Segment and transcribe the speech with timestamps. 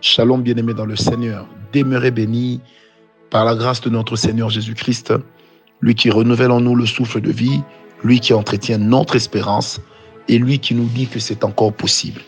[0.00, 1.48] Shalom bien-aimé dans le Seigneur.
[1.72, 2.60] Demeurez bénis
[3.30, 5.12] par la grâce de notre Seigneur Jésus-Christ,
[5.80, 7.62] lui qui renouvelle en nous le souffle de vie,
[8.04, 9.80] lui qui entretient notre espérance
[10.28, 12.20] et lui qui nous dit que c'est encore possible.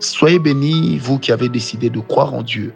[0.00, 2.74] Soyez bénis, vous qui avez décidé de croire en Dieu,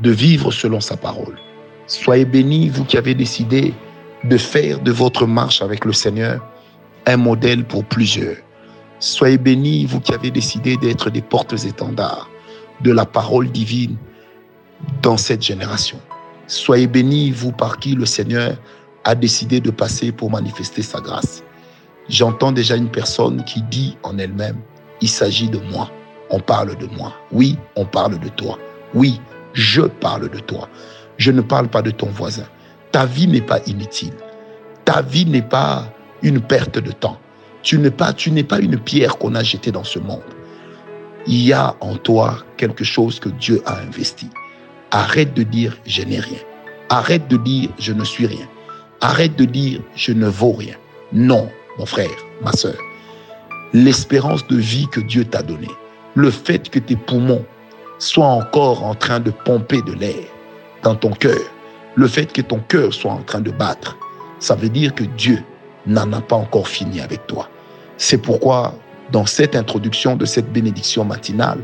[0.00, 1.38] de vivre selon sa parole.
[1.86, 3.72] Soyez bénis, vous qui avez décidé
[4.24, 6.44] de faire de votre marche avec le Seigneur
[7.06, 8.36] un modèle pour plusieurs.
[8.98, 12.28] Soyez bénis, vous qui avez décidé d'être des portes-étendards
[12.82, 13.96] de la parole divine
[15.02, 15.98] dans cette génération.
[16.46, 18.56] Soyez bénis, vous par qui le Seigneur
[19.04, 21.42] a décidé de passer pour manifester sa grâce.
[22.08, 24.56] J'entends déjà une personne qui dit en elle-même,
[25.00, 25.90] il s'agit de moi,
[26.30, 27.14] on parle de moi.
[27.32, 28.58] Oui, on parle de toi.
[28.94, 29.20] Oui,
[29.52, 30.68] je parle de toi.
[31.18, 32.46] Je ne parle pas de ton voisin.
[32.92, 34.14] Ta vie n'est pas inutile.
[34.84, 35.84] Ta vie n'est pas
[36.22, 37.18] une perte de temps.
[37.62, 40.22] Tu n'es pas, tu n'es pas une pierre qu'on a jetée dans ce monde
[41.26, 44.28] il y a en toi quelque chose que Dieu a investi.
[44.90, 46.38] Arrête de dire je n'ai rien.
[46.88, 48.48] Arrête de dire je ne suis rien.
[49.00, 50.74] Arrête de dire je ne vaux rien.
[51.12, 51.48] Non,
[51.78, 52.10] mon frère,
[52.42, 52.76] ma soeur.
[53.72, 55.70] L'espérance de vie que Dieu t'a donnée,
[56.14, 57.44] le fait que tes poumons
[57.98, 60.24] soient encore en train de pomper de l'air
[60.82, 61.40] dans ton cœur,
[61.94, 63.96] le fait que ton cœur soit en train de battre,
[64.38, 65.42] ça veut dire que Dieu
[65.86, 67.48] n'en a pas encore fini avec toi.
[67.96, 68.74] C'est pourquoi
[69.12, 71.58] dans cette introduction de cette bénédiction matinale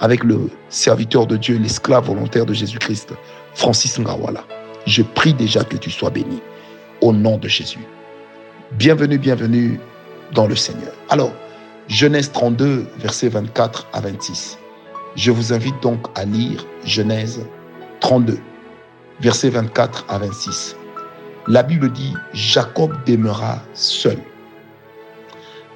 [0.00, 3.14] avec le serviteur de Dieu, l'esclave volontaire de Jésus-Christ,
[3.54, 4.44] Francis Ngawala.
[4.86, 6.40] Je prie déjà que tu sois béni
[7.00, 7.84] au nom de Jésus.
[8.72, 9.80] Bienvenue, bienvenue
[10.32, 10.92] dans le Seigneur.
[11.08, 11.32] Alors,
[11.88, 14.58] Genèse 32, versets 24 à 26.
[15.16, 17.44] Je vous invite donc à lire Genèse
[18.00, 18.38] 32,
[19.20, 20.76] versets 24 à 26.
[21.48, 24.18] La Bible dit, Jacob demeura seul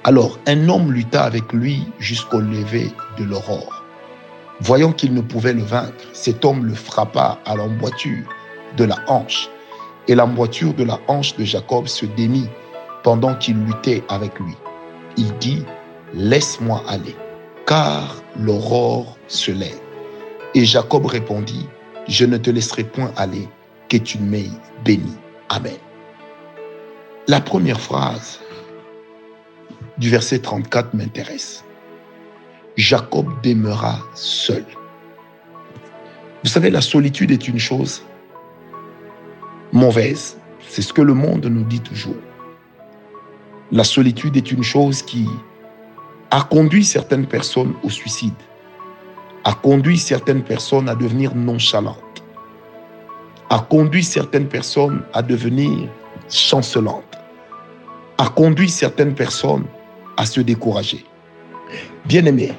[0.03, 3.83] alors un homme lutta avec lui jusqu'au lever de l'aurore.
[4.59, 8.27] Voyant qu'il ne pouvait le vaincre, cet homme le frappa à l'emboîture
[8.77, 9.49] de la hanche,
[10.07, 12.49] et l'emboîture de la hanche de Jacob se démit
[13.03, 14.55] pendant qu'il luttait avec lui.
[15.17, 15.63] Il dit,
[16.13, 17.15] Laisse-moi aller,
[17.65, 19.79] car l'aurore se lève.
[20.53, 21.67] Et Jacob répondit,
[22.07, 23.47] Je ne te laisserai point aller,
[23.89, 24.51] que tu m'aies
[24.83, 25.17] béni.
[25.49, 25.77] Amen.
[27.27, 28.42] La première phrase
[29.97, 31.63] du verset 34 m'intéresse.
[32.77, 34.65] Jacob demeura seul.
[36.43, 38.03] Vous savez, la solitude est une chose
[39.71, 40.37] mauvaise.
[40.67, 42.15] C'est ce que le monde nous dit toujours.
[43.71, 45.27] La solitude est une chose qui
[46.31, 48.33] a conduit certaines personnes au suicide,
[49.43, 52.23] a conduit certaines personnes à devenir nonchalantes,
[53.49, 55.89] a conduit certaines personnes à devenir
[56.29, 57.17] chancelantes,
[58.17, 59.65] a conduit certaines personnes
[60.17, 61.03] à se décourager.
[62.05, 62.51] Bien aimé,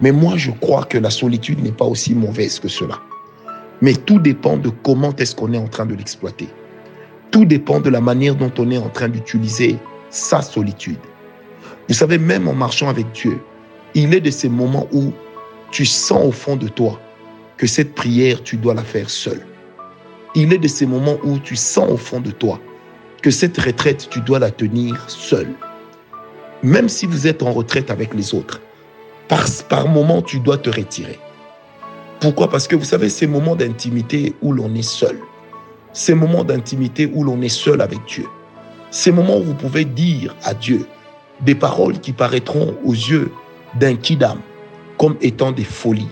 [0.00, 3.00] mais moi je crois que la solitude n'est pas aussi mauvaise que cela.
[3.82, 6.48] Mais tout dépend de comment est-ce qu'on est en train de l'exploiter.
[7.30, 9.76] Tout dépend de la manière dont on est en train d'utiliser
[10.10, 10.98] sa solitude.
[11.88, 13.38] Vous savez, même en marchant avec Dieu,
[13.94, 15.12] il est de ces moments où
[15.70, 16.98] tu sens au fond de toi
[17.56, 19.44] que cette prière, tu dois la faire seul.
[20.34, 22.60] Il est de ces moments où tu sens au fond de toi
[23.22, 25.54] que cette retraite, tu dois la tenir seul
[26.62, 28.60] même si vous êtes en retraite avec les autres,
[29.28, 31.18] par, par moment, tu dois te retirer.
[32.20, 32.48] Pourquoi?
[32.48, 35.18] Parce que vous savez, ces moments d'intimité où l'on est seul,
[35.92, 38.26] ces moments d'intimité où l'on est seul avec Dieu,
[38.90, 40.86] ces moments où vous pouvez dire à Dieu
[41.42, 43.30] des paroles qui paraîtront aux yeux
[43.78, 44.38] d'un kidam
[44.98, 46.08] comme étant des folies.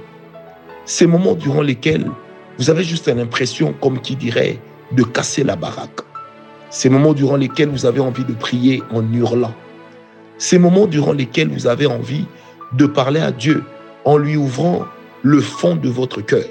[0.85, 2.11] Ces moments durant lesquels
[2.59, 4.59] vous avez juste l'impression, comme qui dirait,
[4.93, 6.01] de casser la baraque.
[6.71, 9.55] Ces moments durant lesquels vous avez envie de prier en hurlant.
[10.39, 12.27] Ces moments durant lesquels vous avez envie
[12.73, 13.63] de parler à Dieu
[14.05, 14.85] en lui ouvrant
[15.23, 16.45] le fond de votre cœur,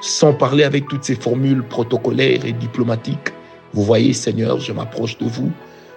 [0.00, 3.32] sans parler avec toutes ces formules protocolaires et diplomatiques.
[3.72, 5.50] Vous voyez, Seigneur, je m'approche de vous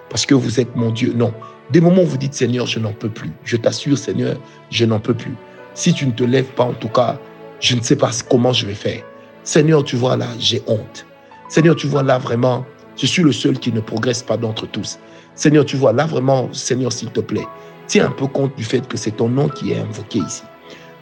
[0.08, 1.12] parce que vous êtes mon Dieu.
[1.14, 1.34] Non,
[1.70, 3.30] des moments où vous dites, Seigneur, je n'en peux plus.
[3.44, 4.36] Je t'assure, Seigneur,
[4.70, 5.34] je n'en peux plus.
[5.74, 7.18] Si tu ne te lèves pas, en tout cas,
[7.60, 9.02] je ne sais pas comment je vais faire.
[9.42, 11.04] Seigneur, tu vois là, j'ai honte.
[11.48, 12.64] Seigneur, tu vois là, vraiment,
[12.96, 14.98] je suis le seul qui ne progresse pas d'entre tous.
[15.38, 17.46] Seigneur, tu vois, là vraiment, Seigneur, s'il te plaît,
[17.86, 20.42] tiens un peu compte du fait que c'est ton nom qui est invoqué ici.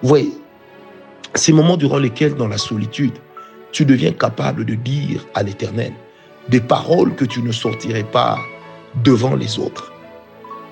[0.03, 0.31] Vous voyez,
[1.35, 3.15] ces moments durant lesquels, dans la solitude,
[3.73, 5.95] tu deviens capable de dire à l'Éternel
[6.51, 8.39] des paroles que tu ne sortirais pas
[9.03, 9.91] devant les autres.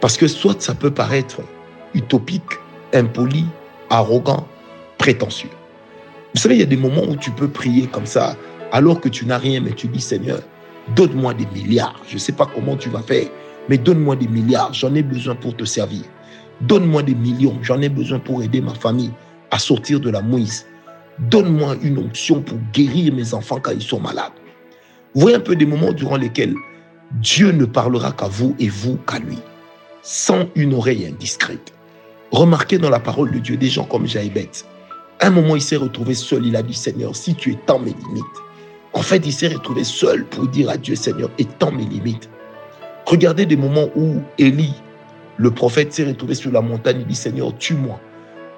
[0.02, 1.40] Parce que soit ça peut paraître
[1.94, 2.42] utopique,
[2.92, 3.46] impoli,
[3.88, 4.46] arrogant,
[4.98, 5.48] prétentieux.
[6.34, 8.36] Vous savez, il y a des moments où tu peux prier comme ça,
[8.72, 10.40] alors que tu n'as rien, mais tu dis, Seigneur,
[10.94, 12.02] donne-moi des milliards.
[12.06, 13.28] Je ne sais pas comment tu vas faire,
[13.68, 16.02] mais donne-moi des milliards, j'en ai besoin pour te servir.
[16.60, 19.10] Donne-moi des millions, j'en ai besoin pour aider ma famille
[19.50, 20.66] à sortir de la mouise.
[21.18, 24.32] Donne-moi une onction pour guérir mes enfants quand ils sont malades.
[25.14, 26.54] Voyez un peu des moments durant lesquels
[27.20, 29.38] Dieu ne parlera qu'à vous et vous qu'à lui,
[30.02, 31.72] sans une oreille indiscrète.
[32.32, 34.50] Remarquez dans la parole de Dieu des gens comme Jaébet.
[35.20, 36.44] un moment, il s'est retrouvé seul.
[36.44, 38.24] Il a dit Seigneur, si tu étends mes limites.
[38.92, 42.28] En fait, il s'est retrouvé seul pour dire à Dieu Seigneur, étends mes limites.
[43.06, 44.74] Regardez des moments où Élie,
[45.36, 46.98] le prophète, s'est retrouvé sur la montagne.
[47.00, 48.00] Il dit Seigneur, tue-moi.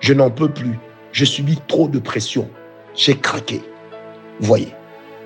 [0.01, 0.79] Je n'en peux plus.
[1.13, 2.49] Je subis trop de pression.
[2.95, 3.63] J'ai craqué.
[4.41, 4.73] Voyez.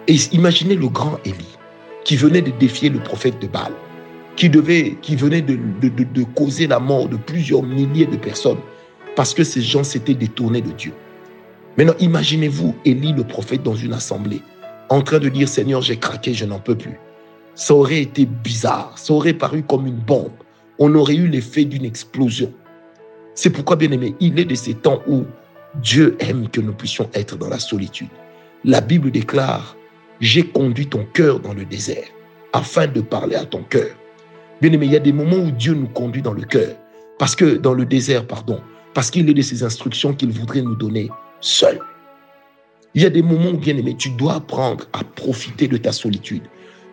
[0.08, 1.58] Et imaginez le grand Élie
[2.05, 3.72] qui venait de défier le prophète de Baal,
[4.37, 8.58] qui, devait, qui venait de, de causer la mort de plusieurs milliers de personnes
[9.17, 10.93] parce que ces gens s'étaient détournés de Dieu.
[11.76, 14.40] Maintenant, imaginez-vous Élie le prophète dans une assemblée,
[14.88, 16.99] en train de dire Seigneur, j'ai craqué, je n'en peux plus.
[17.61, 20.33] Ça aurait été bizarre, ça aurait paru comme une bombe.
[20.79, 22.51] On aurait eu l'effet d'une explosion.
[23.35, 25.25] C'est pourquoi, bien aimé, il est de ces temps où
[25.75, 28.09] Dieu aime que nous puissions être dans la solitude.
[28.65, 29.77] La Bible déclare,
[30.23, 32.07] j'ai conduit ton cœur dans le désert
[32.55, 33.95] afin de parler à ton cœur.
[34.63, 36.75] Bien aimé, il y a des moments où Dieu nous conduit dans le cœur,
[37.19, 38.63] parce que dans le désert, pardon,
[38.95, 41.11] parce qu'il est de ces instructions qu'il voudrait nous donner
[41.43, 41.79] seul.
[42.95, 45.93] Il y a des moments où, bien aimé, tu dois apprendre à profiter de ta
[45.93, 46.45] solitude.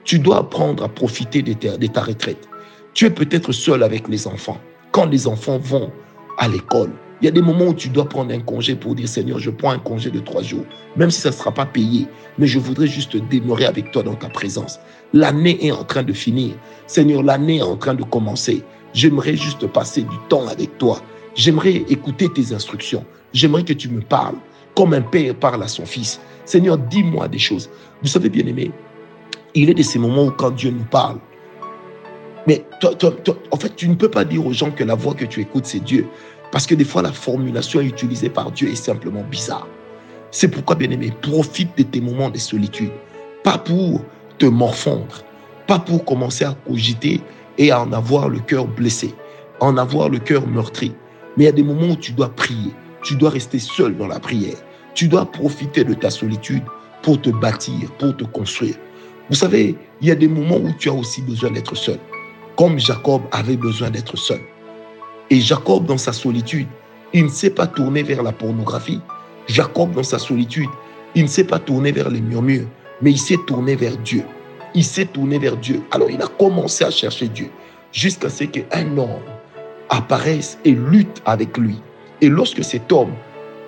[0.07, 2.47] Tu dois apprendre à profiter de ta, retraite.
[2.93, 4.57] Tu es peut-être seul avec les enfants.
[4.93, 5.91] Quand les enfants vont
[6.37, 9.09] à l'école, il y a des moments où tu dois prendre un congé pour dire
[9.09, 10.63] Seigneur, je prends un congé de trois jours,
[10.95, 12.07] même si ça ne sera pas payé,
[12.37, 14.79] mais je voudrais juste demeurer avec toi dans ta présence.
[15.11, 16.55] L'année est en train de finir.
[16.85, 18.63] Seigneur, l'année est en train de commencer.
[18.93, 21.01] J'aimerais juste passer du temps avec toi.
[21.35, 23.03] J'aimerais écouter tes instructions.
[23.33, 24.37] J'aimerais que tu me parles
[24.77, 26.21] comme un père parle à son fils.
[26.45, 27.67] Seigneur, dis-moi des choses.
[28.03, 28.71] Vous savez, bien aimé,
[29.53, 31.19] il est de ces moments où quand Dieu nous parle,
[32.47, 32.91] mais toi,
[33.51, 35.65] en fait, tu ne peux pas dire aux gens que la voix que tu écoutes,
[35.65, 36.07] c'est Dieu.
[36.51, 39.67] Parce que des fois, la formulation utilisée par Dieu est simplement bizarre.
[40.31, 42.91] C'est pourquoi, bien-aimé, profite de tes moments de solitude.
[43.43, 44.01] Pas pour
[44.37, 45.23] te morfondre,
[45.67, 47.21] pas pour commencer à cogiter
[47.57, 49.13] et à en avoir le cœur blessé,
[49.59, 50.93] en avoir le cœur meurtri.
[51.35, 52.71] Mais il y a des moments où tu dois prier,
[53.03, 54.55] tu dois rester seul dans la prière.
[54.93, 56.63] Tu dois profiter de ta solitude
[57.03, 58.75] pour te bâtir, pour te construire.
[59.29, 61.99] Vous savez, il y a des moments où tu as aussi besoin d'être seul,
[62.55, 64.39] comme Jacob avait besoin d'être seul.
[65.29, 66.67] Et Jacob, dans sa solitude,
[67.13, 69.01] il ne s'est pas tourné vers la pornographie.
[69.47, 70.69] Jacob, dans sa solitude,
[71.13, 72.67] il ne s'est pas tourné vers les murmures,
[73.01, 74.23] mais il s'est tourné vers Dieu.
[74.73, 75.81] Il s'est tourné vers Dieu.
[75.91, 77.49] Alors il a commencé à chercher Dieu
[77.91, 79.19] jusqu'à ce qu'un homme
[79.89, 81.81] apparaisse et lutte avec lui.
[82.21, 83.11] Et lorsque cet homme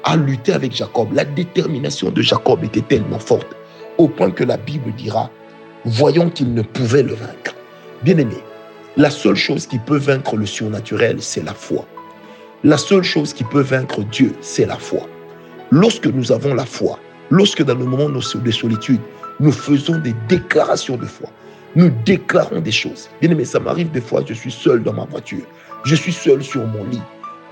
[0.06, 3.48] a lutté avec Jacob, la détermination de Jacob était tellement forte,
[3.98, 5.30] au point que la Bible dira,
[5.86, 7.56] voyons qu'il ne pouvait le vaincre.
[8.04, 8.38] Bien aimé,
[8.98, 11.86] la seule chose qui peut vaincre le surnaturel, c'est la foi.
[12.64, 15.08] La seule chose qui peut vaincre Dieu, c'est la foi.
[15.72, 17.00] Lorsque nous avons la foi,
[17.30, 19.02] lorsque dans le moment de solitude,
[19.40, 21.30] nous faisons des déclarations de foi,
[21.76, 23.10] nous déclarons des choses.
[23.22, 25.46] Bien aimé, ça m'arrive des fois, je suis seul dans ma voiture,
[25.86, 27.02] je suis seul sur mon lit.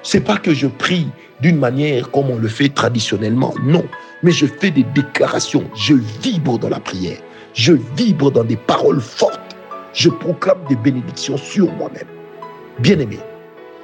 [0.03, 1.07] C'est pas que je prie
[1.41, 3.85] d'une manière comme on le fait traditionnellement, non,
[4.23, 7.19] mais je fais des déclarations, je vibre dans la prière,
[7.57, 9.47] je vibre dans des paroles fortes
[9.97, 12.07] je proclame des bénédictions sur moi-même.
[12.79, 13.17] Bien-aimé,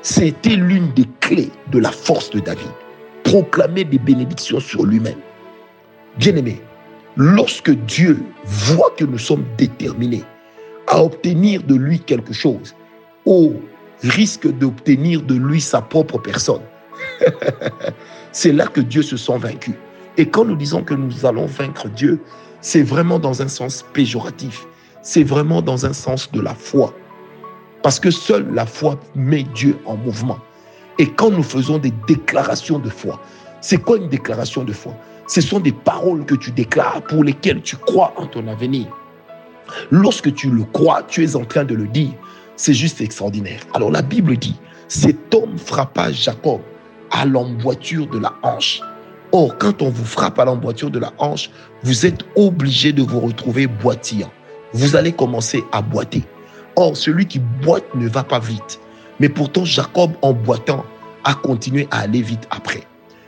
[0.03, 2.69] c'était l'une des clés de la force de David.
[3.23, 5.17] Proclamer des bénédictions sur lui-même.
[6.19, 6.61] Bien-aimé,
[7.17, 10.23] lorsque Dieu voit que nous sommes déterminés
[10.85, 12.75] à obtenir de lui quelque chose,
[13.25, 13.53] au
[14.03, 16.61] risque d'obtenir de lui sa propre personne,
[18.31, 19.73] c'est là que Dieu se sent vaincu.
[20.17, 22.19] Et quand nous disons que nous allons vaincre Dieu,
[22.63, 24.65] c'est vraiment dans un sens péjoratif
[25.03, 26.93] c'est vraiment dans un sens de la foi.
[27.83, 30.39] Parce que seule la foi met Dieu en mouvement.
[30.97, 33.19] Et quand nous faisons des déclarations de foi,
[33.61, 34.93] c'est quoi une déclaration de foi?
[35.27, 38.87] Ce sont des paroles que tu déclares pour lesquelles tu crois en ton avenir.
[39.91, 42.11] Lorsque tu le crois, tu es en train de le dire.
[42.55, 43.61] C'est juste extraordinaire.
[43.73, 44.55] Alors la Bible dit,
[44.87, 46.61] cet homme frappa Jacob
[47.11, 48.81] à l'emboîture de la hanche.
[49.33, 51.49] Or, quand on vous frappe à l'emboîture de la hanche,
[51.83, 54.31] vous êtes obligé de vous retrouver boitillant
[54.73, 56.23] vous allez commencer à boiter.
[56.75, 58.79] Or, celui qui boite ne va pas vite.
[59.19, 60.83] Mais pourtant, Jacob, en boitant,
[61.23, 62.83] a continué à aller vite après.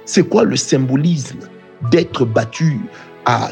[0.05, 1.39] C'est quoi le symbolisme
[1.91, 2.81] d'être battu,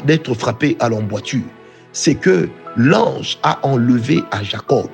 [0.04, 1.44] d'être frappé à l'emboîture?
[1.92, 4.88] C'est que l'ange a enlevé à Jacob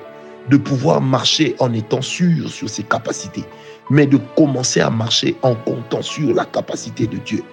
[0.49, 3.43] de pouvoir marcher en étant sûr sur ses capacités,
[3.89, 7.43] mais de commencer à marcher en comptant sur la capacité de Dieu,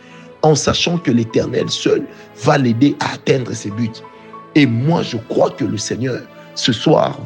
[0.43, 2.05] en sachant que l'Éternel seul
[2.45, 3.91] va l'aider à atteindre ses buts.
[4.55, 6.21] Et moi, je crois que le Seigneur,
[6.55, 7.19] ce soir,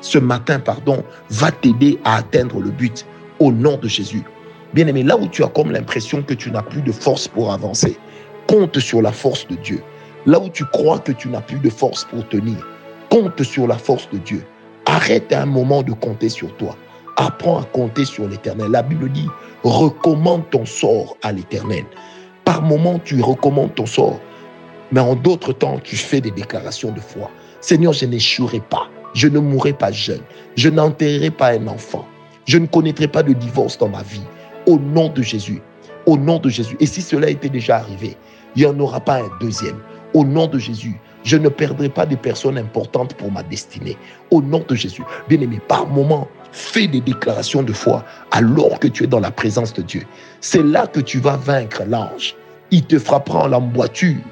[0.00, 3.06] ce matin, pardon, va t'aider à atteindre le but
[3.38, 4.22] au nom de Jésus.
[4.74, 7.52] Bien aimé, là où tu as comme l'impression que tu n'as plus de force pour
[7.52, 7.96] avancer,
[8.46, 9.82] compte sur la force de Dieu.
[10.26, 12.66] Là où tu crois que tu n'as plus de force pour tenir,
[13.10, 14.44] compte sur la force de Dieu.
[14.86, 16.76] Arrête un moment de compter sur toi.
[17.16, 18.70] Apprends à compter sur l'éternel.
[18.70, 19.28] La Bible dit,
[19.62, 21.84] recommande ton sort à l'éternel.
[22.44, 24.20] Par moment, tu recommandes ton sort,
[24.92, 27.30] mais en d'autres temps, tu fais des déclarations de foi.
[27.60, 28.88] Seigneur, je n'échouerai pas.
[29.14, 30.20] Je ne mourrai pas jeune.
[30.56, 32.04] Je n'enterrerai pas un enfant.
[32.46, 34.22] Je ne connaîtrai pas de divorce dans ma vie.
[34.66, 35.62] Au nom de Jésus.
[36.06, 36.76] Au nom de Jésus.
[36.80, 38.16] Et si cela était déjà arrivé,
[38.56, 39.78] il n'y en aura pas un deuxième.
[40.12, 43.96] Au nom de Jésus, je ne perdrai pas de personnes importantes pour ma destinée.
[44.30, 45.02] Au nom de Jésus.
[45.28, 49.72] Bien-aimé, par moment, fais des déclarations de foi alors que tu es dans la présence
[49.74, 50.02] de Dieu.
[50.40, 52.36] C'est là que tu vas vaincre l'ange.
[52.70, 54.22] Il te frappera en l'emboîture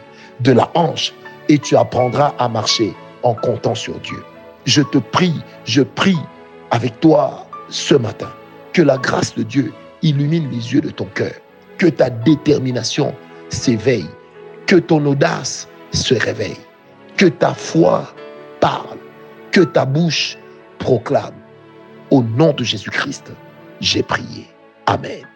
[0.40, 1.12] de la hanche
[1.48, 4.22] et tu apprendras à marcher en comptant sur Dieu.
[4.66, 6.18] Je te prie, je prie
[6.70, 8.30] avec toi ce matin
[8.72, 11.34] que la grâce de Dieu illumine les yeux de ton cœur,
[11.78, 13.14] que ta détermination
[13.48, 14.08] s'éveille,
[14.66, 16.60] que ton audace se réveille,
[17.16, 18.14] que ta foi
[18.60, 18.98] parle,
[19.50, 20.38] que ta bouche
[20.78, 21.41] proclame.
[22.12, 23.32] Au nom de Jésus-Christ,
[23.80, 24.46] j'ai prié.
[24.84, 25.26] Amen.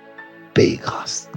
[0.52, 1.30] Paix et grâce.